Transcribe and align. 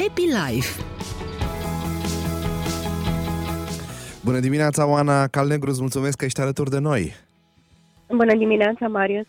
Happy 0.00 0.22
Life 0.22 0.82
Bună 4.24 4.38
dimineața, 4.40 4.86
Oana 4.86 5.26
Calnegru, 5.26 5.70
îți 5.70 5.80
mulțumesc 5.80 6.16
că 6.16 6.24
ești 6.24 6.40
alături 6.40 6.70
de 6.70 6.78
noi. 6.78 7.14
Bună 8.08 8.36
dimineața, 8.36 8.86
Marius. 8.86 9.26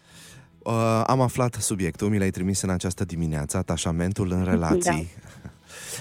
Uh, 0.63 1.03
am 1.05 1.21
aflat 1.21 1.53
subiectul, 1.53 2.09
mi 2.09 2.17
l-ai 2.17 2.29
trimis 2.29 2.61
în 2.61 2.69
această 2.69 3.05
dimineață, 3.05 3.57
atașamentul 3.57 4.31
în 4.31 4.43
relații. 4.43 5.07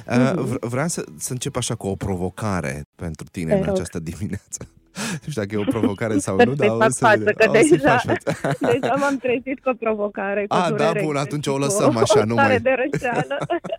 Da. 0.06 0.34
Uh, 0.38 0.54
vreau 0.60 0.88
să, 0.88 1.04
să 1.16 1.32
încep 1.32 1.56
așa 1.56 1.74
cu 1.74 1.86
o 1.86 1.94
provocare 1.94 2.82
pentru 2.96 3.26
tine 3.30 3.50
Te 3.50 3.58
în 3.58 3.64
rog. 3.64 3.74
această 3.74 3.98
dimineață. 3.98 4.68
Nu 5.24 5.30
știu 5.30 5.42
dacă 5.42 5.54
e 5.54 5.58
o 5.58 5.78
provocare 5.78 6.18
sau 6.18 6.36
nu, 6.44 6.54
dar 6.54 6.68
o 6.68 6.80
să 6.80 6.98
față, 6.98 7.24
că 7.24 7.50
deja, 7.52 8.02
deja 8.72 8.94
m-am 8.98 9.16
trezit 9.16 9.60
cu 9.60 9.68
o 9.68 9.74
provocare. 9.74 10.46
Cu 10.46 10.54
A, 10.54 10.70
da, 10.70 10.92
bun, 11.02 11.16
atunci 11.16 11.46
o 11.46 11.58
lăsăm 11.58 11.96
așa, 11.96 12.24
nu 12.24 12.34
mai... 12.34 12.60
de 12.60 12.74
răceală. 12.90 13.36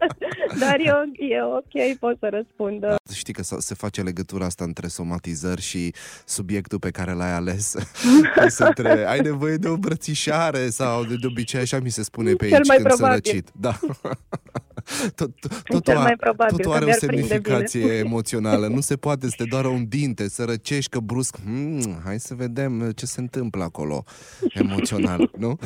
dar 0.61 0.79
e, 0.79 0.91
e 1.33 1.43
ok, 1.43 1.97
pot 1.99 2.17
să 2.19 2.27
răspund. 2.31 2.79
Da, 2.79 2.95
știi 3.13 3.33
că 3.33 3.41
se 3.57 3.73
face 3.73 4.01
legătura 4.01 4.45
asta 4.45 4.63
între 4.63 4.87
somatizări 4.87 5.61
și 5.61 5.93
subiectul 6.25 6.79
pe 6.79 6.89
care 6.89 7.13
l-ai 7.13 7.33
ales. 7.33 7.75
între, 8.57 9.07
ai 9.07 9.19
nevoie 9.19 9.55
de 9.55 9.67
o 9.67 9.77
brățișare 9.77 10.69
sau 10.69 11.03
de, 11.03 11.15
de 11.15 11.27
obicei 11.27 11.59
așa 11.59 11.79
mi 11.79 11.89
se 11.89 12.03
spune 12.03 12.33
pe 12.33 12.45
aici 12.45 12.67
când 12.67 12.91
sunt 12.91 13.11
răcit. 13.11 13.49
Da. 13.59 13.79
Tot, 15.15 15.31
totul, 15.63 15.95
a, 15.95 16.13
totul 16.47 16.71
are 16.71 16.85
o 16.85 16.91
semnificație 16.91 17.93
emoțională. 18.05 18.67
Nu 18.67 18.79
se 18.79 18.95
poate 18.95 19.27
să 19.27 19.33
te 19.37 19.43
doară 19.43 19.67
un 19.67 19.87
dinte, 19.87 20.29
să 20.29 20.43
răcești 20.43 20.89
că 20.89 20.99
brusc. 20.99 21.37
Hmm, 21.43 22.01
hai 22.03 22.19
să 22.19 22.35
vedem 22.35 22.91
ce 22.91 23.05
se 23.05 23.19
întâmplă 23.19 23.63
acolo 23.63 24.03
emoțional, 24.63 25.31
nu? 25.37 25.57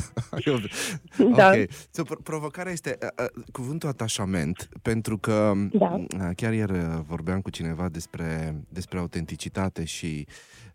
da. 1.35 1.49
Ok. 1.49 1.70
So, 1.91 2.04
provocarea 2.23 2.71
este 2.71 2.98
uh, 3.02 3.26
uh, 3.35 3.44
cuvântul 3.52 3.90
atașament, 3.90 4.70
pentru 4.81 5.17
că 5.17 5.54
da. 5.71 5.93
uh, 5.93 6.29
chiar 6.35 6.54
ieri 6.54 6.73
vorbeam 7.07 7.41
cu 7.41 7.49
cineva 7.49 7.90
despre, 7.90 8.55
despre 8.70 8.99
autenticitate 8.99 9.84
și 9.84 10.27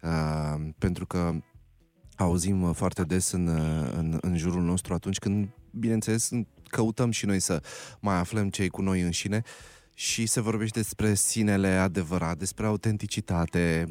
uh, 0.03 0.61
pentru 0.79 1.07
că 1.07 1.33
auzim 2.17 2.73
foarte 2.73 3.03
des 3.03 3.31
în, 3.31 3.49
în, 3.97 4.19
în 4.21 4.37
jurul 4.37 4.63
nostru 4.63 4.95
atunci 4.95 5.19
când, 5.19 5.49
bineînțeles, 5.71 6.31
căutăm 6.69 7.11
și 7.11 7.27
noi 7.27 7.41
să 7.41 7.63
mai 8.01 8.17
aflăm 8.19 8.51
ce 8.51 8.69
cu 8.69 8.83
noi 8.83 9.01
înșine 9.01 9.43
și 9.99 10.27
se 10.27 10.41
vorbește 10.41 10.79
despre 10.79 11.15
sinele 11.15 11.69
adevărat, 11.69 12.37
despre 12.37 12.67
autenticitate, 12.67 13.85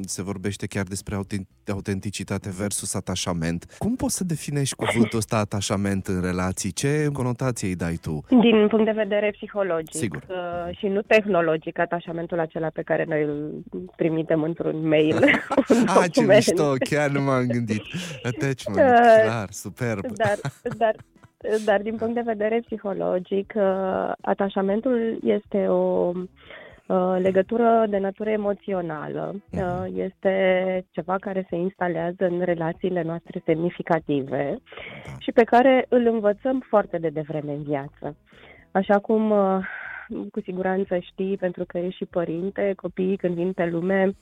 se 0.00 0.22
vorbește 0.22 0.66
chiar 0.66 0.84
despre 0.84 1.18
autenticitate 1.66 2.50
versus 2.50 2.94
atașament. 2.94 3.74
Cum 3.78 3.96
poți 3.96 4.16
să 4.16 4.24
definești 4.24 4.74
cuvântul 4.74 5.18
ăsta 5.18 5.36
atașament 5.36 6.06
în 6.06 6.20
relații? 6.20 6.72
Ce 6.72 7.08
conotație 7.12 7.68
îi 7.68 7.76
dai 7.76 7.98
tu? 8.02 8.24
Din 8.28 8.68
punct 8.68 8.84
de 8.84 8.90
vedere 8.90 9.30
psihologic 9.30 9.94
Sigur. 9.94 10.26
Uh, 10.28 10.76
și 10.76 10.86
nu 10.86 11.02
tehnologic, 11.02 11.78
atașamentul 11.78 12.40
acela 12.40 12.68
pe 12.68 12.82
care 12.82 13.04
noi 13.08 13.22
îl 13.22 13.62
trimitem 13.96 14.42
într-un 14.42 14.88
mail. 14.88 15.16
ah, 15.96 16.10
ce 16.10 16.20
mișto, 16.20 16.72
chiar 16.90 17.10
nu 17.10 17.20
m-am 17.20 17.46
gândit. 17.46 17.82
Attachment, 18.22 18.90
uh, 18.90 19.22
clar, 19.24 19.48
superb. 19.50 20.06
Dar, 20.06 20.38
dar 20.76 20.96
dar 21.64 21.82
din 21.82 21.96
punct 21.96 22.14
de 22.14 22.20
vedere 22.24 22.60
psihologic, 22.60 23.52
uh, 23.56 24.12
atașamentul 24.20 25.18
este 25.22 25.68
o 25.68 26.12
uh, 26.86 27.16
legătură 27.18 27.84
de 27.88 27.98
natură 27.98 28.30
emoțională. 28.30 29.34
Mhm. 29.50 29.62
Uh, 29.62 29.84
este 29.94 30.84
ceva 30.90 31.16
care 31.20 31.46
se 31.48 31.56
instalează 31.56 32.26
în 32.26 32.40
relațiile 32.40 33.02
noastre 33.02 33.42
semnificative 33.44 34.56
da. 35.04 35.10
și 35.18 35.32
pe 35.32 35.44
care 35.44 35.86
îl 35.88 36.06
învățăm 36.06 36.64
foarte 36.68 36.98
de 36.98 37.08
devreme 37.08 37.52
în 37.52 37.62
viață. 37.62 38.16
Așa 38.70 38.98
cum 38.98 39.32
cu 40.30 40.40
siguranță 40.40 40.98
știi, 40.98 41.36
pentru 41.36 41.64
că 41.64 41.78
ești 41.78 41.96
și 41.96 42.04
părinte, 42.04 42.72
copiii 42.76 43.16
când 43.16 43.34
vin 43.34 43.52
pe 43.52 43.66
lume 43.66 44.12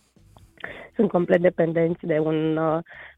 sunt 0.95 1.11
complet 1.11 1.41
dependenți 1.41 2.07
de 2.07 2.19
un 2.19 2.59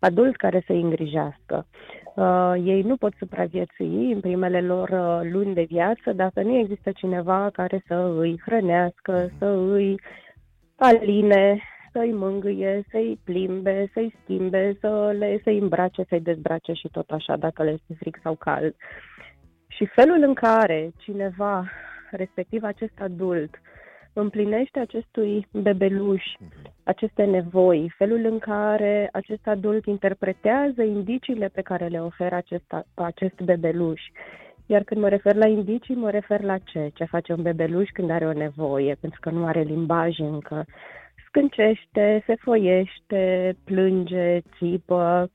adult 0.01 0.37
care 0.37 0.63
să-i 0.67 0.81
îngrijească. 0.81 1.67
Uh, 2.15 2.55
ei 2.65 2.83
nu 2.83 2.97
pot 2.97 3.15
supraviețui 3.19 4.13
în 4.13 4.21
primele 4.21 4.61
lor 4.61 4.89
uh, 4.89 5.31
luni 5.31 5.55
de 5.55 5.63
viață 5.63 6.13
dacă 6.13 6.43
nu 6.43 6.57
există 6.57 6.91
cineva 6.93 7.51
care 7.53 7.83
să 7.87 8.15
îi 8.19 8.41
hrănească, 8.45 9.31
să 9.39 9.47
îi 9.47 10.01
aline, 10.77 11.63
să-i 11.93 12.13
mângâie, 12.13 12.85
să-i 12.91 13.19
plimbe, 13.25 13.91
să-i 13.93 14.15
schimbe, 14.23 14.77
să 14.81 15.15
le, 15.19 15.41
să-i 15.43 15.59
îmbrace, 15.59 16.05
să-i 16.09 16.21
dezbrace 16.21 16.73
și 16.73 16.89
tot 16.89 17.11
așa, 17.11 17.37
dacă 17.37 17.63
le 17.63 17.71
este 17.71 17.95
fric 17.99 18.19
sau 18.23 18.35
cald. 18.35 18.75
Și 19.69 19.87
felul 19.87 20.23
în 20.23 20.35
care 20.35 20.93
cineva, 20.97 21.65
respectiv 22.11 22.63
acest 22.63 23.01
adult, 23.01 23.61
împlinește 24.13 24.79
acestui 24.79 25.47
bebeluș 25.53 26.25
mhm. 26.39 26.73
aceste 26.85 27.25
nevoi, 27.25 27.93
felul 27.97 28.25
în 28.25 28.39
care 28.39 29.09
acest 29.13 29.47
adult 29.47 29.87
interpretează 29.87 30.83
indiciile 30.83 31.49
pe 31.49 31.61
care 31.63 31.87
le 31.87 32.01
oferă 32.01 32.35
acest, 32.35 32.75
acest 32.95 33.41
bebeluș. 33.41 34.01
Iar 34.67 34.83
când 34.83 35.01
mă 35.01 35.09
refer 35.09 35.35
la 35.35 35.47
indicii, 35.47 35.95
mă 35.95 36.11
refer 36.11 36.41
la 36.41 36.59
ce? 36.59 36.91
Ce 36.95 37.05
face 37.05 37.33
un 37.33 37.43
bebeluș 37.43 37.89
când 37.93 38.11
are 38.11 38.27
o 38.27 38.33
nevoie, 38.33 38.97
pentru 39.01 39.21
că 39.21 39.31
nu 39.31 39.47
are 39.47 39.61
limbaj 39.61 40.19
încă. 40.19 40.65
Scâncește, 41.27 42.23
se 42.27 42.35
foiește, 42.35 43.57
plânge, 43.65 44.41
țipă, 44.59 45.31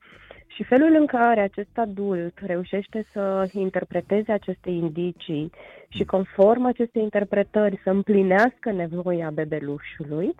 și 0.48 0.64
felul 0.64 0.94
în 0.94 1.06
care 1.06 1.40
acest 1.40 1.78
adult 1.78 2.38
reușește 2.38 3.06
să 3.12 3.48
interpreteze 3.52 4.32
aceste 4.32 4.70
indicii 4.70 5.50
și 5.88 6.04
conform 6.04 6.64
acestei 6.64 7.02
interpretări 7.02 7.80
să 7.82 7.90
împlinească 7.90 8.70
nevoia 8.72 9.30
bebelușului, 9.30 10.34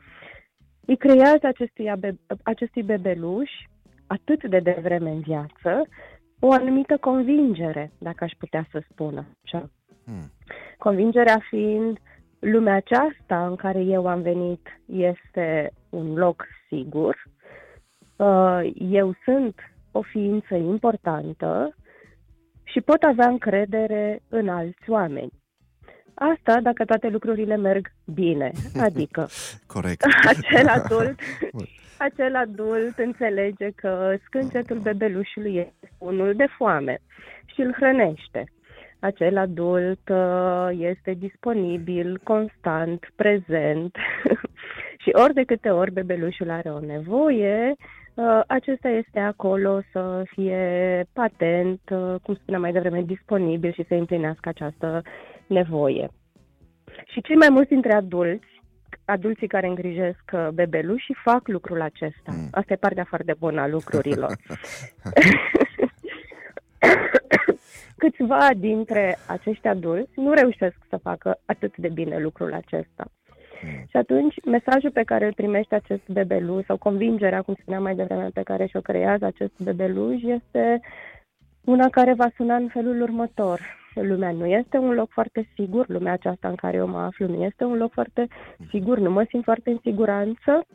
îi 0.86 0.96
creează 0.96 1.46
acestui, 1.46 1.92
acestui 2.42 2.82
bebeluș 2.82 3.50
atât 4.06 4.44
de 4.44 4.58
devreme 4.58 5.10
în 5.10 5.20
viață 5.20 5.88
o 6.40 6.52
anumită 6.52 6.96
convingere, 6.96 7.92
dacă 7.98 8.24
aș 8.24 8.32
putea 8.38 8.66
să 8.70 8.82
spun 8.90 9.26
așa. 9.44 9.70
Hmm. 10.04 10.32
Convingerea 10.78 11.38
fiind 11.48 11.98
lumea 12.38 12.74
aceasta 12.74 13.46
în 13.46 13.56
care 13.56 13.80
eu 13.80 14.06
am 14.06 14.22
venit 14.22 14.80
este 14.86 15.72
un 15.88 16.14
loc 16.14 16.46
sigur, 16.68 17.16
uh, 18.16 18.60
eu 18.74 19.14
sunt 19.24 19.54
o 19.98 20.02
ființă 20.02 20.54
importantă 20.54 21.74
și 22.64 22.80
pot 22.80 23.02
avea 23.02 23.28
încredere 23.28 24.20
în 24.28 24.48
alți 24.48 24.90
oameni. 24.90 25.32
Asta 26.14 26.60
dacă 26.60 26.84
toate 26.84 27.08
lucrurile 27.08 27.56
merg 27.56 27.86
bine, 28.06 28.50
adică 28.86 29.28
Corect. 29.66 30.04
acel 30.32 30.68
adult, 30.68 31.20
acel 32.08 32.36
adult 32.36 32.98
înțelege 32.98 33.70
că 33.70 34.16
scâncetul 34.24 34.78
bebelușului 34.78 35.56
este 35.56 35.92
unul 35.98 36.34
de 36.34 36.46
foame 36.56 36.98
și 37.46 37.60
îl 37.60 37.72
hrănește. 37.72 38.52
Acel 39.00 39.36
adult 39.36 40.08
uh, 40.08 40.68
este 40.78 41.12
disponibil, 41.18 42.20
constant, 42.22 43.12
prezent 43.16 43.96
și 45.02 45.10
ori 45.12 45.34
de 45.34 45.42
câte 45.42 45.70
ori 45.70 45.92
bebelușul 45.92 46.50
are 46.50 46.70
o 46.70 46.80
nevoie, 46.80 47.76
Uh, 47.76 47.97
acesta 48.46 48.88
este 48.88 49.18
acolo 49.18 49.80
să 49.92 50.22
fie 50.26 51.04
patent, 51.12 51.80
uh, 51.90 52.14
cum 52.22 52.34
spuneam 52.34 52.62
mai 52.62 52.72
devreme, 52.72 53.02
disponibil 53.02 53.72
și 53.72 53.84
să 53.88 53.94
împlinească 53.94 54.48
această 54.48 55.02
nevoie. 55.46 56.08
Și 57.06 57.20
cei 57.20 57.36
mai 57.36 57.48
mulți 57.50 57.68
dintre 57.68 57.92
adulți, 57.92 58.62
adulții 59.04 59.46
care 59.46 59.66
îngrijesc 59.66 60.24
uh, 60.32 60.48
bebeluși, 60.54 61.12
fac 61.24 61.48
lucrul 61.48 61.80
acesta. 61.80 62.32
Mm. 62.32 62.48
Asta 62.50 62.72
e 62.72 62.76
partea 62.76 63.04
foarte 63.08 63.34
bună 63.38 63.60
a 63.60 63.66
lucrurilor. 63.66 64.36
Câțiva 67.96 68.48
dintre 68.56 69.18
acești 69.26 69.66
adulți 69.66 70.12
nu 70.14 70.32
reușesc 70.32 70.76
să 70.88 70.96
facă 70.96 71.40
atât 71.44 71.76
de 71.76 71.88
bine 71.88 72.18
lucrul 72.18 72.54
acesta. 72.54 73.04
Mm. 73.62 73.84
Și 73.88 73.96
atunci, 73.96 74.34
mesajul 74.44 74.90
pe 74.90 75.02
care 75.02 75.26
îl 75.26 75.32
primește 75.32 75.74
acest 75.74 76.08
bebeluș, 76.08 76.64
sau 76.64 76.76
convingerea, 76.76 77.42
cum 77.42 77.56
spuneam 77.60 77.82
mai 77.82 77.94
devreme, 77.94 78.28
pe 78.32 78.42
care 78.42 78.66
și-o 78.66 78.80
creează 78.80 79.24
acest 79.24 79.52
bebeluș, 79.62 80.22
este 80.22 80.80
una 81.64 81.88
care 81.88 82.14
va 82.14 82.30
suna 82.36 82.56
în 82.56 82.68
felul 82.68 83.00
următor. 83.00 83.60
Lumea 83.94 84.30
nu 84.30 84.46
este 84.46 84.76
un 84.76 84.94
loc 84.94 85.10
foarte 85.10 85.48
sigur, 85.54 85.88
lumea 85.88 86.12
aceasta 86.12 86.48
în 86.48 86.54
care 86.54 86.76
eu 86.76 86.88
mă 86.88 86.98
aflu 86.98 87.26
nu 87.26 87.42
este 87.42 87.64
un 87.64 87.76
loc 87.76 87.92
foarte 87.92 88.26
sigur, 88.68 88.98
nu 88.98 89.10
mă 89.10 89.24
simt 89.28 89.44
foarte 89.44 89.70
în 89.70 89.78
siguranță. 89.82 90.66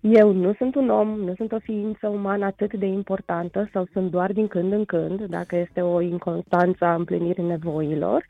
Eu 0.00 0.32
nu 0.32 0.52
sunt 0.52 0.74
un 0.74 0.88
om, 0.88 1.08
nu 1.08 1.34
sunt 1.34 1.52
o 1.52 1.58
ființă 1.58 2.08
umană 2.08 2.44
atât 2.44 2.74
de 2.74 2.86
importantă 2.86 3.68
sau 3.72 3.86
sunt 3.92 4.10
doar 4.10 4.32
din 4.32 4.46
când 4.46 4.72
în 4.72 4.84
când, 4.84 5.24
dacă 5.24 5.56
este 5.56 5.80
o 5.80 6.00
inconstanță 6.00 6.84
a 6.84 6.94
împlinirii 6.94 7.44
nevoilor 7.44 8.24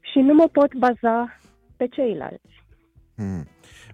și 0.00 0.18
nu 0.18 0.34
mă 0.34 0.48
pot 0.52 0.74
baza 0.74 1.38
pe 1.76 1.86
ceilalți. 1.86 2.66
Hmm. 3.18 3.44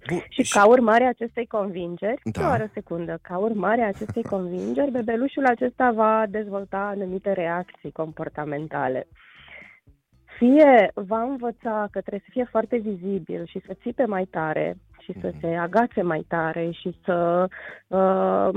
Bun. 0.09 0.23
Și 0.29 0.53
ca 0.53 0.67
urmare 0.67 1.05
a 1.05 1.09
acestei 1.09 1.47
convingeri, 1.47 2.21
da. 2.25 2.41
doar 2.41 2.61
o 2.61 2.71
secundă, 2.73 3.19
ca 3.23 3.39
urmare 3.39 3.83
a 3.83 3.87
acestei 3.87 4.23
convingeri, 4.23 4.91
bebelușul 4.91 5.47
acesta 5.47 5.91
va 5.91 6.25
dezvolta 6.29 6.79
anumite 6.79 7.33
reacții 7.33 7.93
comportamentale. 7.93 9.07
fie 10.39 10.91
va 10.95 11.23
învăța 11.23 11.89
că 11.91 12.01
trebuie 12.01 12.23
să 12.25 12.31
fie 12.31 12.45
foarte 12.51 12.77
vizibil 12.77 13.47
și 13.47 13.61
să 13.67 13.77
țipe 13.83 14.05
mai 14.05 14.25
tare 14.25 14.77
și 15.05 15.13
să 15.21 15.27
mhm. 15.27 15.41
se 15.41 15.47
agațe 15.47 16.03
mai 16.03 16.25
tare 16.29 16.71
și 16.71 16.97
să 17.05 17.49
uh, 17.87 18.49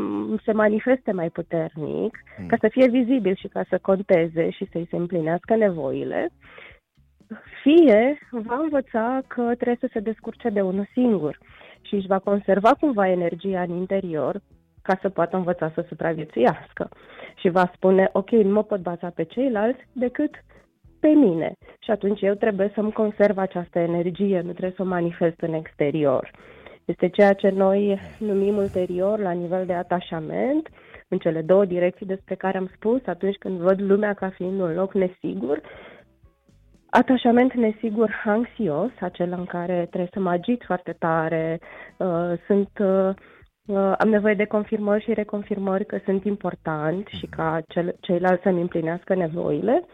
se 0.45 0.51
manifeste 0.51 1.11
mai 1.11 1.29
puternic, 1.29 2.17
mm. 2.37 2.47
ca 2.47 2.57
să 2.59 2.67
fie 2.67 2.87
vizibil 2.87 3.35
și 3.35 3.47
ca 3.47 3.65
să 3.69 3.77
conteze 3.81 4.49
și 4.49 4.67
să-i 4.71 4.87
se 4.89 4.95
împlinească 4.95 5.55
nevoile, 5.55 6.29
fie 7.61 8.17
va 8.31 8.59
învăța 8.61 9.21
că 9.27 9.41
trebuie 9.41 9.77
să 9.79 9.89
se 9.93 9.99
descurce 9.99 10.49
de 10.49 10.61
unul 10.61 10.87
singur 10.93 11.37
și 11.81 11.95
își 11.95 12.07
va 12.07 12.19
conserva 12.19 12.73
cumva 12.73 13.09
energia 13.09 13.61
în 13.61 13.75
interior 13.75 14.41
ca 14.81 14.97
să 15.01 15.09
poată 15.09 15.35
învăța 15.35 15.71
să 15.73 15.85
supraviețuiască. 15.87 16.89
Și 17.35 17.49
va 17.49 17.71
spune, 17.75 18.09
ok, 18.13 18.29
nu 18.29 18.51
mă 18.51 18.63
pot 18.63 18.81
baza 18.81 19.09
pe 19.09 19.23
ceilalți 19.23 19.79
decât 19.91 20.31
pe 20.99 21.07
mine. 21.07 21.53
Și 21.79 21.91
atunci 21.91 22.21
eu 22.21 22.33
trebuie 22.33 22.71
să-mi 22.73 22.91
conserv 22.91 23.37
această 23.37 23.79
energie, 23.79 24.41
nu 24.41 24.51
trebuie 24.51 24.73
să 24.75 24.81
o 24.81 24.85
manifest 24.85 25.39
în 25.41 25.53
exterior. 25.53 26.31
Este 26.85 27.09
ceea 27.09 27.33
ce 27.33 27.49
noi 27.49 27.99
numim 28.17 28.55
ulterior 28.57 29.19
la 29.19 29.31
nivel 29.31 29.65
de 29.65 29.73
atașament, 29.73 30.69
în 31.07 31.17
cele 31.17 31.41
două 31.41 31.65
direcții 31.65 32.05
despre 32.05 32.35
care 32.35 32.57
am 32.57 32.69
spus, 32.75 33.01
atunci 33.05 33.37
când 33.37 33.59
văd 33.59 33.81
lumea 33.81 34.13
ca 34.13 34.29
fiind 34.29 34.59
un 34.59 34.73
loc 34.73 34.93
nesigur, 34.93 35.61
Atașament 37.01 37.53
nesigur 37.53 38.21
anxios, 38.25 38.91
acela 38.99 39.37
în 39.37 39.45
care 39.45 39.87
trebuie 39.89 40.09
să 40.13 40.19
mă 40.19 40.29
agit 40.29 40.63
foarte 40.65 40.95
tare, 40.99 41.59
uh, 41.97 42.33
sunt, 42.47 42.69
uh, 42.79 43.09
uh, 43.65 43.93
am 43.97 44.09
nevoie 44.09 44.33
de 44.33 44.45
confirmări 44.45 45.03
și 45.03 45.13
reconfirmări 45.13 45.85
că 45.85 45.99
sunt 46.05 46.23
important 46.23 47.07
și 47.07 47.25
ca 47.25 47.61
cel, 47.67 47.95
ceilalți 47.99 48.43
să-mi 48.43 48.61
împlinească 48.61 49.15
nevoile, 49.15 49.85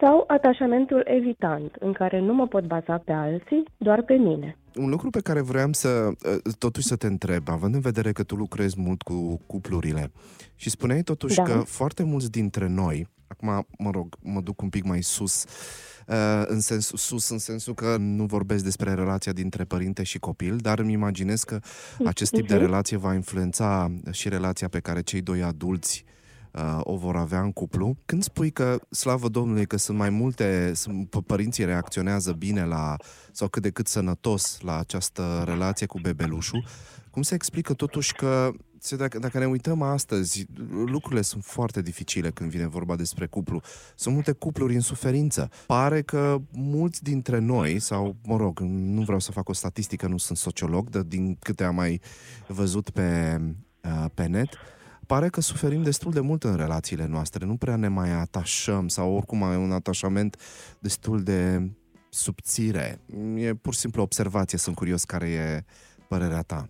sau 0.00 0.24
atașamentul 0.26 1.02
evitant, 1.04 1.76
în 1.78 1.92
care 1.92 2.20
nu 2.20 2.34
mă 2.34 2.46
pot 2.46 2.66
baza 2.66 2.98
pe 3.04 3.12
alții, 3.12 3.64
doar 3.76 4.02
pe 4.02 4.14
mine. 4.14 4.56
Un 4.74 4.88
lucru 4.90 5.10
pe 5.10 5.20
care 5.20 5.40
vreau 5.40 5.68
să, 5.72 5.88
uh, 5.88 6.54
totuși 6.58 6.86
să 6.86 6.96
te 6.96 7.06
întreb, 7.06 7.42
având 7.48 7.74
în 7.74 7.80
vedere 7.80 8.12
că 8.12 8.22
tu 8.22 8.34
lucrezi 8.34 8.80
mult 8.80 9.02
cu 9.02 9.40
cuplurile 9.46 10.12
și 10.54 10.70
spuneai 10.70 11.02
totuși 11.02 11.36
da. 11.36 11.42
că 11.42 11.52
foarte 11.52 12.02
mulți 12.02 12.30
dintre 12.30 12.68
noi, 12.68 13.06
acum 13.28 13.66
mă 13.78 13.90
rog, 13.90 14.16
mă 14.22 14.40
duc 14.40 14.62
un 14.62 14.68
pic 14.68 14.84
mai 14.84 15.02
sus, 15.02 15.44
Uh, 16.08 16.42
în 16.46 16.60
sens, 16.60 16.92
sus 16.94 17.28
în 17.28 17.38
sensul 17.38 17.74
că 17.74 17.96
nu 17.96 18.24
vorbesc 18.24 18.64
despre 18.64 18.94
relația 18.94 19.32
dintre 19.32 19.64
părinte 19.64 20.02
și 20.02 20.18
copil, 20.18 20.56
dar 20.56 20.78
îmi 20.78 20.92
imaginez 20.92 21.42
că 21.44 21.60
acest 22.04 22.30
tip 22.30 22.46
de 22.46 22.54
mhm. 22.54 22.62
relație 22.62 22.96
va 22.96 23.14
influența 23.14 23.92
și 24.10 24.28
relația 24.28 24.68
pe 24.68 24.80
care 24.80 25.02
cei 25.02 25.20
doi 25.20 25.42
adulți 25.42 26.04
uh, 26.06 26.17
o 26.80 26.96
vor 26.96 27.16
avea 27.16 27.40
în 27.40 27.52
cuplu. 27.52 27.96
Când 28.06 28.22
spui 28.22 28.50
că, 28.50 28.78
slavă 28.90 29.28
Domnului, 29.28 29.66
că 29.66 29.76
sunt 29.76 29.98
mai 29.98 30.10
multe, 30.10 30.72
sunt, 30.74 31.10
părinții 31.26 31.64
reacționează 31.64 32.32
bine 32.32 32.64
la, 32.64 32.96
sau 33.32 33.48
cât 33.48 33.62
de 33.62 33.70
cât 33.70 33.86
sănătos 33.86 34.60
la 34.60 34.78
această 34.78 35.42
relație 35.46 35.86
cu 35.86 35.98
bebelușul, 36.00 36.64
cum 37.10 37.22
se 37.22 37.34
explică 37.34 37.74
totuși 37.74 38.14
că 38.14 38.52
dacă, 38.96 39.18
dacă 39.18 39.38
ne 39.38 39.46
uităm 39.46 39.82
astăzi, 39.82 40.46
lucrurile 40.86 41.22
sunt 41.22 41.44
foarte 41.44 41.82
dificile 41.82 42.30
când 42.30 42.50
vine 42.50 42.66
vorba 42.66 42.96
despre 42.96 43.26
cuplu. 43.26 43.60
Sunt 43.96 44.14
multe 44.14 44.32
cupluri 44.32 44.74
în 44.74 44.80
suferință. 44.80 45.50
Pare 45.66 46.02
că 46.02 46.40
mulți 46.52 47.02
dintre 47.02 47.38
noi, 47.38 47.78
sau, 47.78 48.16
mă 48.24 48.36
rog, 48.36 48.60
nu 48.60 49.02
vreau 49.02 49.18
să 49.18 49.32
fac 49.32 49.48
o 49.48 49.52
statistică, 49.52 50.06
nu 50.06 50.16
sunt 50.16 50.38
sociolog, 50.38 50.88
dar 50.88 51.02
din 51.02 51.36
câte 51.40 51.64
am 51.64 51.74
mai 51.74 52.00
văzut 52.46 52.90
pe, 52.90 53.40
uh, 53.84 54.04
pe 54.14 54.26
net, 54.26 54.48
pare 55.12 55.28
că 55.28 55.40
suferim 55.40 55.82
destul 55.82 56.12
de 56.12 56.20
mult 56.20 56.42
în 56.42 56.56
relațiile 56.56 57.06
noastre. 57.06 57.46
Nu 57.46 57.56
prea 57.56 57.76
ne 57.76 57.88
mai 57.88 58.10
atașăm 58.10 58.88
sau 58.88 59.14
oricum 59.16 59.42
ai 59.42 59.56
un 59.56 59.72
atașament 59.72 60.36
destul 60.80 61.22
de 61.22 61.70
subțire. 62.08 63.00
E 63.36 63.54
pur 63.54 63.72
și 63.74 63.80
simplu 63.80 64.02
observație, 64.02 64.58
sunt 64.58 64.76
curios 64.76 65.04
care 65.04 65.28
e 65.28 65.64
părerea 66.08 66.42
ta. 66.42 66.66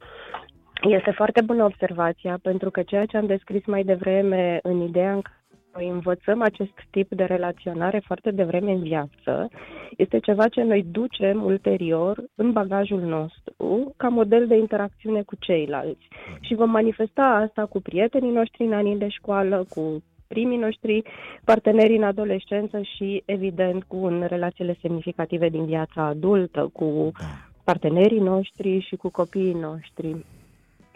Este 0.82 1.10
foarte 1.10 1.40
bună 1.40 1.64
observația, 1.64 2.38
pentru 2.42 2.70
că 2.70 2.82
ceea 2.82 3.06
ce 3.06 3.16
am 3.16 3.26
descris 3.26 3.64
mai 3.66 3.84
devreme 3.84 4.58
în 4.62 4.80
ideea 4.80 5.12
în 5.12 5.20
care 5.20 5.37
noi 5.74 5.88
învățăm 5.88 6.42
acest 6.42 6.72
tip 6.90 7.10
de 7.10 7.24
relaționare 7.24 8.02
foarte 8.06 8.30
devreme 8.30 8.72
în 8.72 8.82
viață, 8.82 9.48
este 9.96 10.18
ceva 10.18 10.48
ce 10.48 10.62
noi 10.62 10.84
ducem 10.90 11.44
ulterior 11.44 12.24
în 12.34 12.52
bagajul 12.52 13.00
nostru 13.00 13.94
ca 13.96 14.08
model 14.08 14.46
de 14.46 14.56
interacțiune 14.56 15.22
cu 15.22 15.34
ceilalți. 15.38 16.08
Și 16.40 16.54
vom 16.54 16.70
manifesta 16.70 17.22
asta 17.22 17.66
cu 17.66 17.80
prietenii 17.80 18.32
noștri 18.32 18.64
în 18.64 18.72
anii 18.72 18.96
de 18.96 19.08
școală, 19.08 19.66
cu 19.68 20.02
primii 20.26 20.58
noștri 20.58 21.02
parteneri 21.44 21.96
în 21.96 22.02
adolescență 22.02 22.80
și, 22.96 23.22
evident, 23.24 23.84
cu 23.84 23.96
în 23.96 24.24
relațiile 24.28 24.76
semnificative 24.80 25.48
din 25.48 25.64
viața 25.64 26.02
adultă, 26.02 26.70
cu 26.72 27.10
da. 27.18 27.24
partenerii 27.64 28.20
noștri 28.20 28.80
și 28.80 28.96
cu 28.96 29.10
copiii 29.10 29.52
noștri. 29.52 30.16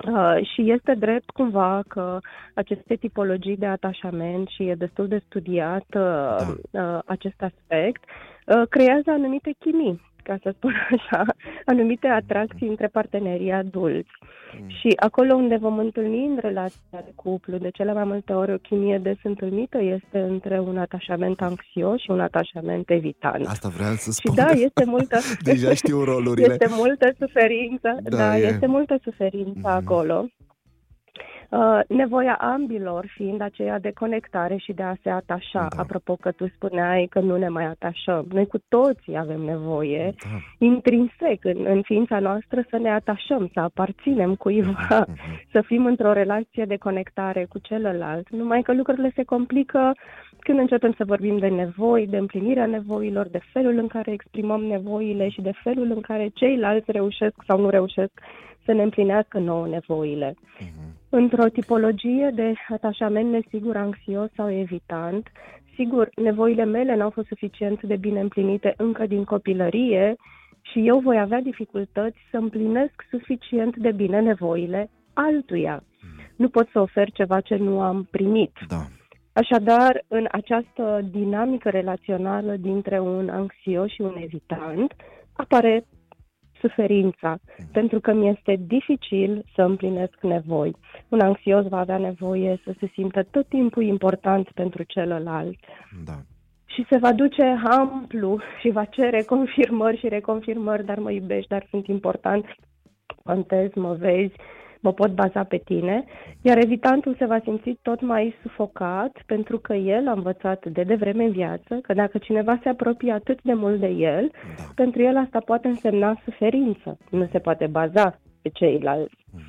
Uh, 0.07 0.47
și 0.55 0.71
este 0.73 0.95
drept 0.95 1.31
cumva 1.31 1.83
că 1.89 2.19
aceste 2.55 2.95
tipologii 2.95 3.57
de 3.57 3.67
atașament 3.67 4.49
și 4.49 4.69
e 4.69 4.75
destul 4.75 5.09
de 5.09 5.23
studiat 5.27 5.87
uh, 5.95 6.55
da. 6.71 6.95
uh, 6.95 6.99
acest 7.07 7.43
aspect, 7.43 8.05
uh, 8.47 8.63
creează 8.69 9.11
anumite 9.11 9.55
chimii 9.59 10.01
ca 10.23 10.37
să 10.43 10.53
spun 10.57 10.73
așa, 10.97 11.25
anumite 11.65 12.07
atracții 12.07 12.69
între 12.69 12.87
partenerii 12.87 13.53
adulți. 13.53 14.11
Mm. 14.61 14.69
Și 14.69 14.89
acolo 14.97 15.35
unde 15.35 15.57
vom 15.57 15.79
întâlni 15.79 16.25
în 16.25 16.39
relația 16.41 17.01
de 17.05 17.13
cuplu, 17.15 17.57
de 17.57 17.71
cele 17.71 17.93
mai 17.93 18.05
multe 18.05 18.33
ori 18.33 18.53
o 18.53 18.57
chimie 18.57 18.99
des 18.99 19.17
întâlnită 19.23 19.83
este 19.83 20.19
între 20.19 20.61
un 20.61 20.79
atașament 20.79 21.41
anxios 21.41 22.01
și 22.01 22.11
un 22.11 22.21
atașament 22.21 22.91
evitant. 22.91 23.47
Asta 23.47 23.69
vreau 23.69 23.95
să 23.95 24.11
spun. 24.11 24.35
Și 24.35 24.41
da, 24.41 24.51
este 24.51 24.85
multă... 24.85 25.19
Deja 25.51 25.75
știu 25.75 26.05
rolurile. 26.05 26.47
Este 26.53 26.67
multă 26.71 27.13
suferință, 27.19 27.97
da, 28.03 28.17
da 28.17 28.37
este 28.37 28.67
multă 28.67 28.99
suferință 29.03 29.69
mm. 29.69 29.71
acolo. 29.71 30.27
Uh, 31.53 31.81
nevoia 31.89 32.35
ambilor 32.41 33.07
fiind 33.15 33.41
aceea 33.41 33.79
de 33.79 33.91
conectare 33.95 34.57
și 34.57 34.73
de 34.73 34.83
a 34.83 34.95
se 35.03 35.11
atașa. 35.11 35.67
Da. 35.77 35.83
Apropo 35.83 36.17
că 36.21 36.31
tu 36.31 36.49
spuneai 36.49 37.07
că 37.11 37.21
nu 37.21 37.37
ne 37.37 37.49
mai 37.49 37.65
atașăm. 37.65 38.27
Noi 38.31 38.47
cu 38.47 38.59
toții 38.69 39.17
avem 39.19 39.41
nevoie, 39.41 40.15
da. 40.23 40.67
intrinsec 40.67 41.45
în, 41.45 41.65
în 41.65 41.83
ființa 41.83 42.19
noastră, 42.19 42.65
să 42.71 42.79
ne 42.79 42.91
atașăm, 42.91 43.51
să 43.53 43.61
aparținem 43.61 44.35
cuiva, 44.35 45.05
uh-huh. 45.05 45.51
să 45.53 45.61
fim 45.61 45.87
într-o 45.87 46.13
relație 46.13 46.65
de 46.65 46.77
conectare 46.77 47.47
cu 47.49 47.59
celălalt. 47.59 48.31
Numai 48.31 48.63
că 48.63 48.75
lucrurile 48.75 49.13
se 49.15 49.25
complică 49.25 49.93
când 50.39 50.59
începem 50.59 50.95
să 50.97 51.05
vorbim 51.05 51.39
de 51.39 51.49
nevoi, 51.49 52.07
de 52.07 52.17
împlinirea 52.17 52.67
nevoilor, 52.67 53.29
de 53.29 53.41
felul 53.53 53.79
în 53.79 53.87
care 53.87 54.13
exprimăm 54.13 54.65
nevoile 54.65 55.29
și 55.29 55.41
de 55.41 55.53
felul 55.63 55.91
în 55.95 56.01
care 56.01 56.31
ceilalți 56.35 56.91
reușesc 56.91 57.35
sau 57.47 57.61
nu 57.61 57.69
reușesc 57.69 58.13
să 58.65 58.73
ne 58.73 58.83
împlinească 58.83 59.39
nouă 59.39 59.67
nevoile. 59.67 60.35
Uh-huh. 60.35 60.92
Într-o 61.15 61.49
tipologie 61.49 62.31
de 62.35 62.53
atașament 62.69 63.31
nesigur, 63.31 63.77
anxios 63.77 64.31
sau 64.35 64.51
evitant, 64.51 65.29
sigur, 65.75 66.09
nevoile 66.17 66.65
mele 66.65 66.97
n-au 66.97 67.11
fost 67.11 67.27
suficient 67.27 67.83
de 67.83 67.97
bine 67.97 68.21
împlinite 68.21 68.75
încă 68.77 69.07
din 69.07 69.25
copilărie 69.25 70.17
și 70.61 70.87
eu 70.87 70.99
voi 70.99 71.21
avea 71.21 71.41
dificultăți 71.41 72.17
să 72.31 72.37
împlinesc 72.37 72.93
suficient 73.11 73.77
de 73.77 73.93
bine 73.93 74.21
nevoile 74.21 74.91
altuia. 75.13 75.83
Uh-huh. 75.83 76.37
Nu 76.37 76.49
pot 76.49 76.69
să 76.73 76.81
ofer 76.81 77.11
ceva 77.11 77.41
ce 77.41 77.57
nu 77.57 77.81
am 77.81 78.09
primit. 78.11 78.53
Da. 78.69 78.83
Așadar, 79.33 80.05
în 80.09 80.27
această 80.31 81.01
dinamică 81.11 81.69
relațională 81.69 82.57
dintre 82.57 83.01
un 83.01 83.29
anxios 83.29 83.91
și 83.91 84.01
un 84.01 84.15
evitant, 84.17 84.93
apare 85.33 85.85
suferința, 86.63 87.39
pentru 87.73 88.01
că 88.01 88.13
mi 88.13 88.29
este 88.29 88.57
dificil 88.67 89.45
să 89.55 89.63
împlinesc 89.63 90.17
nevoi. 90.21 90.77
Un 91.09 91.21
anxios 91.21 91.69
va 91.69 91.79
avea 91.79 91.99
nevoie 91.99 92.61
să 92.65 92.75
se 92.79 92.91
simtă 92.93 93.23
tot 93.31 93.49
timpul 93.49 93.83
important 93.83 94.49
pentru 94.55 94.83
celălalt. 94.83 95.59
Da. 96.05 96.17
Și 96.67 96.87
se 96.91 96.97
va 96.97 97.13
duce 97.13 97.61
amplu 97.65 98.41
și 98.61 98.71
va 98.71 98.85
cere 98.85 99.23
confirmări 99.23 99.99
și 99.99 100.09
reconfirmări, 100.09 100.85
dar 100.85 100.99
mă 100.99 101.11
iubești, 101.11 101.49
dar 101.49 101.67
sunt 101.71 101.87
important, 101.87 102.45
contez, 103.25 103.71
mă 103.75 103.93
vezi, 103.95 104.35
mă 104.83 104.93
pot 104.93 105.11
baza 105.11 105.45
pe 105.45 105.57
tine, 105.57 106.05
iar 106.41 106.59
evitantul 106.59 107.15
se 107.19 107.25
va 107.25 107.39
simți 107.43 107.79
tot 107.83 108.01
mai 108.01 108.35
sufocat 108.43 109.23
pentru 109.27 109.59
că 109.59 109.75
el 109.75 110.09
a 110.09 110.13
învățat 110.13 110.67
de 110.67 110.83
devreme 110.83 111.25
în 111.25 111.31
viață 111.31 111.79
că 111.83 111.93
dacă 111.95 112.19
cineva 112.19 112.59
se 112.63 112.69
apropie 112.69 113.13
atât 113.13 113.43
de 113.43 113.53
mult 113.53 113.81
de 113.81 113.89
el, 113.89 114.31
da. 114.57 114.63
pentru 114.75 115.03
el 115.03 115.17
asta 115.17 115.39
poate 115.45 115.69
însemna 115.69 116.21
suferință. 116.25 116.99
Nu 117.11 117.29
se 117.33 117.39
poate 117.39 117.67
baza 117.67 118.19
pe 118.43 118.49
ceilalți. 118.49 119.15
Mm. 119.33 119.41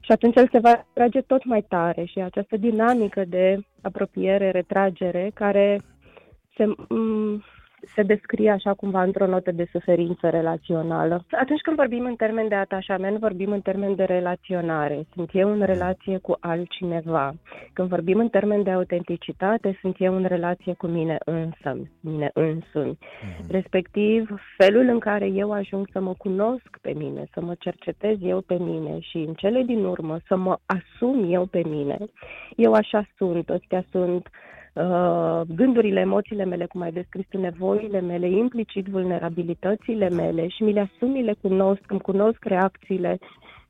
Și 0.00 0.12
atunci 0.12 0.36
el 0.36 0.48
se 0.52 0.58
va 0.58 0.86
trage 0.92 1.20
tot 1.20 1.44
mai 1.44 1.62
tare 1.62 2.04
și 2.04 2.18
această 2.18 2.56
dinamică 2.56 3.24
de 3.24 3.58
apropiere, 3.82 4.50
retragere, 4.50 5.30
care 5.34 5.80
se, 6.56 6.64
m- 6.64 7.53
se 7.86 8.02
descrie 8.02 8.50
așa 8.50 8.74
cumva 8.74 9.02
într-o 9.02 9.26
notă 9.26 9.50
de 9.50 9.68
suferință 9.72 10.28
relațională. 10.28 11.24
Atunci 11.30 11.60
când 11.60 11.76
vorbim 11.76 12.04
în 12.04 12.16
termen 12.16 12.48
de 12.48 12.54
atașament, 12.54 13.18
vorbim 13.18 13.50
în 13.50 13.60
termen 13.60 13.94
de 13.94 14.04
relaționare. 14.04 15.06
Sunt 15.14 15.30
eu 15.32 15.50
în 15.50 15.62
relație 15.62 16.18
cu 16.18 16.36
altcineva. 16.40 17.34
Când 17.72 17.88
vorbim 17.88 18.18
în 18.18 18.28
termen 18.28 18.62
de 18.62 18.70
autenticitate, 18.70 19.78
sunt 19.80 19.96
eu 19.98 20.14
în 20.14 20.24
relație 20.24 20.72
cu 20.72 20.86
mine 20.86 21.18
însă, 21.24 21.88
mine 22.00 22.30
însumi. 22.34 22.98
Mm-hmm. 22.98 23.50
Respectiv, 23.50 24.28
felul 24.56 24.88
în 24.88 24.98
care 24.98 25.26
eu 25.26 25.52
ajung 25.52 25.88
să 25.92 26.00
mă 26.00 26.14
cunosc 26.18 26.78
pe 26.80 26.92
mine, 26.96 27.24
să 27.32 27.40
mă 27.40 27.54
cercetez 27.58 28.16
eu 28.20 28.40
pe 28.40 28.56
mine 28.58 29.00
și 29.00 29.16
în 29.16 29.34
cele 29.34 29.62
din 29.62 29.84
urmă 29.84 30.18
să 30.26 30.36
mă 30.36 30.58
asum 30.66 31.32
eu 31.32 31.46
pe 31.46 31.62
mine. 31.68 31.96
Eu 32.56 32.72
așa 32.72 33.08
sunt, 33.16 33.50
astea 33.50 33.84
sunt 33.90 34.28
uh, 34.74 35.40
gândurile, 35.54 36.00
emoțiile 36.00 36.44
mele, 36.44 36.66
cum 36.66 36.80
ai 36.80 36.92
descris 36.92 37.26
tu, 37.28 37.38
nevoile 37.38 38.00
mele, 38.00 38.28
implicit 38.28 38.86
vulnerabilitățile 38.86 40.08
mele 40.08 40.48
și 40.48 40.62
mi 40.62 40.72
le 40.72 40.80
asum, 40.80 41.10
mi 41.10 41.22
le 41.22 41.34
cunosc, 41.40 41.82
îmi 41.86 42.00
cunosc 42.00 42.44
reacțiile 42.44 43.18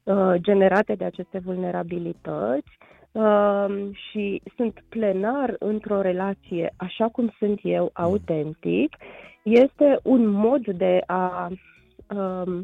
uh, 0.02 0.34
generate 0.34 0.94
de 0.94 1.04
aceste 1.04 1.38
vulnerabilități 1.38 2.78
uh, 3.12 3.75
și 3.92 4.42
sunt 4.56 4.84
plenar 4.88 5.56
într-o 5.58 6.00
relație 6.00 6.73
așa 6.76 7.08
cum 7.08 7.32
sunt 7.38 7.61
eu, 7.62 7.90
autentic, 7.92 8.96
este 9.42 9.99
un 10.02 10.28
mod 10.28 10.66
de 10.66 11.00
a 11.06 11.49
uh, 12.14 12.62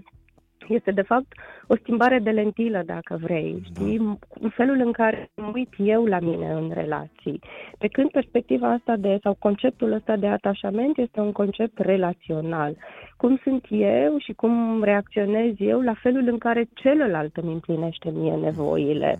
este 0.70 0.90
de 0.90 1.02
fapt 1.02 1.26
o 1.66 1.76
schimbare 1.76 2.18
de 2.18 2.30
lentilă, 2.30 2.82
dacă 2.86 3.18
vrei, 3.22 3.52
da. 3.52 3.60
știi? 3.62 4.18
Felul 4.50 4.80
în 4.84 4.92
care 4.92 5.30
mă 5.36 5.50
uit 5.54 5.68
eu 5.76 6.04
la 6.04 6.18
mine 6.20 6.50
în 6.52 6.70
relații. 6.74 7.40
Pe 7.78 7.88
când 7.88 8.10
perspectiva 8.10 8.72
asta 8.72 8.96
de, 8.96 9.18
sau 9.22 9.36
conceptul 9.38 9.92
ăsta 9.92 10.16
de 10.16 10.26
atașament 10.26 10.98
este 10.98 11.20
un 11.20 11.32
concept 11.32 11.78
relațional. 11.78 12.76
Cum 13.16 13.40
sunt 13.42 13.66
eu 13.70 14.18
și 14.18 14.32
cum 14.32 14.82
reacționez 14.82 15.54
eu 15.58 15.80
la 15.80 15.94
felul 15.94 16.28
în 16.28 16.38
care 16.38 16.68
celălalt 16.74 17.36
îmi 17.36 17.52
împlinește 17.52 18.10
mie 18.10 18.34
nevoile. 18.34 19.18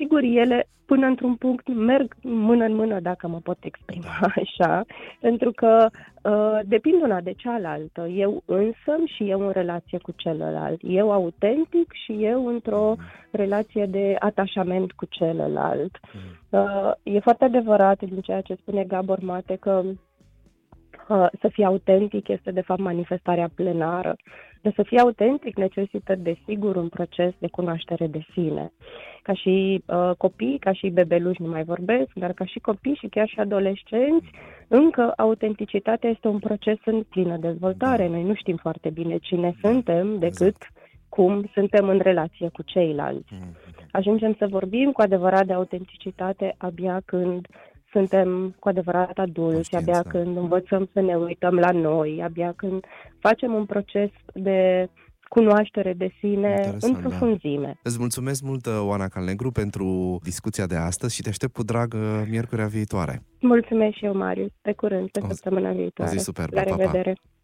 Sigur, 0.00 0.22
ele 0.22 0.68
până 0.86 1.06
într-un 1.06 1.34
punct 1.34 1.74
merg 1.74 2.14
mână 2.22 2.64
în 2.64 2.74
mână, 2.74 3.00
dacă 3.00 3.28
mă 3.28 3.38
pot 3.42 3.56
exprima 3.60 4.18
așa, 4.40 4.84
pentru 5.20 5.52
că 5.52 5.88
uh, 6.22 6.58
depind 6.64 7.02
una 7.02 7.20
de 7.20 7.32
cealaltă. 7.36 8.06
Eu 8.06 8.42
însă 8.46 8.92
și 9.14 9.30
eu 9.30 9.40
în 9.40 9.50
relație 9.50 9.98
cu 9.98 10.12
celălalt. 10.16 10.80
Eu 10.82 11.12
autentic 11.12 11.92
și 12.04 12.24
eu 12.24 12.46
într-o 12.46 12.94
relație 13.30 13.86
de 13.86 14.16
atașament 14.18 14.92
cu 14.92 15.04
celălalt. 15.04 15.98
Uh, 16.50 16.90
e 17.02 17.18
foarte 17.18 17.44
adevărat 17.44 18.02
din 18.02 18.20
ceea 18.20 18.40
ce 18.40 18.54
spune 18.54 18.84
Gabor 18.84 19.18
Mate 19.18 19.56
că 19.60 19.82
uh, 19.84 19.90
să 21.40 21.48
fii 21.48 21.64
autentic 21.64 22.28
este 22.28 22.50
de 22.50 22.60
fapt 22.60 22.80
manifestarea 22.80 23.50
plenară. 23.54 24.16
De 24.62 24.72
să 24.74 24.82
fii 24.82 24.98
autentic 24.98 25.56
necesită 25.56 26.14
desigur 26.14 26.76
un 26.76 26.88
proces 26.88 27.32
de 27.38 27.48
cunoaștere 27.48 28.06
de 28.06 28.26
sine 28.32 28.72
ca 29.22 29.32
și 29.34 29.82
uh, 29.86 30.10
copii, 30.18 30.58
ca 30.58 30.72
și 30.72 30.88
bebeluși, 30.88 31.42
nu 31.42 31.48
mai 31.48 31.64
vorbesc, 31.64 32.10
dar 32.14 32.32
ca 32.32 32.44
și 32.44 32.58
copii 32.58 32.98
și 33.00 33.06
chiar 33.08 33.28
și 33.28 33.40
adolescenți, 33.40 34.30
încă 34.68 35.12
autenticitatea 35.16 36.10
este 36.10 36.28
un 36.28 36.38
proces 36.38 36.78
în 36.84 37.02
plină 37.02 37.36
dezvoltare. 37.36 38.08
Noi 38.08 38.22
nu 38.22 38.34
știm 38.34 38.56
foarte 38.56 38.90
bine 38.90 39.18
cine 39.18 39.54
suntem 39.60 40.18
decât 40.18 40.56
cum 41.08 41.50
suntem 41.52 41.88
în 41.88 41.98
relație 41.98 42.48
cu 42.48 42.62
ceilalți. 42.62 43.32
Mm. 43.32 43.56
Ajungem 43.92 44.34
să 44.38 44.46
vorbim 44.46 44.92
cu 44.92 45.00
adevărat 45.00 45.46
de 45.46 45.52
autenticitate 45.52 46.54
abia 46.58 47.00
când 47.04 47.46
suntem 47.92 48.56
cu 48.58 48.68
adevărat 48.68 49.18
adulți, 49.18 49.76
abia 49.76 50.02
când 50.02 50.36
învățăm 50.36 50.88
să 50.92 51.00
ne 51.00 51.14
uităm 51.14 51.54
la 51.54 51.70
noi, 51.70 52.20
abia 52.22 52.52
când 52.56 52.84
facem 53.18 53.54
un 53.54 53.64
proces 53.64 54.10
de 54.34 54.88
cunoaștere 55.28 55.92
de 55.92 56.10
sine 56.18 56.48
Interesant, 56.48 56.82
în 56.82 56.92
da. 56.92 56.98
profunzime. 56.98 57.66
Da. 57.66 57.80
Îți 57.82 57.98
mulțumesc 57.98 58.42
mult, 58.42 58.66
Oana 58.66 59.08
Calnegru, 59.08 59.50
pentru 59.50 60.18
discuția 60.22 60.66
de 60.66 60.76
astăzi 60.76 61.14
și 61.14 61.22
te 61.22 61.28
aștept 61.28 61.52
cu 61.52 61.62
drag 61.62 61.94
uh, 61.94 62.22
miercurea 62.28 62.66
viitoare. 62.66 63.22
Mulțumesc 63.40 63.96
și 63.96 64.04
eu, 64.04 64.16
Marius. 64.16 64.50
Pe 64.62 64.72
curând, 64.72 65.10
pe 65.10 65.20
o, 65.22 65.28
săptămâna 65.28 65.72
viitoare. 65.72 66.10
O 66.10 66.16
zi 66.16 66.24
superbă. 66.24 66.54
La 66.54 66.62
revedere. 66.62 67.12
Pa, 67.12 67.20
pa. 67.22 67.39